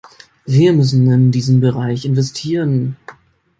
Wir 0.47 0.73
müssen 0.73 1.11
in 1.11 1.29
diesen 1.29 1.59
Bereich 1.59 2.05
investieren. 2.05 2.95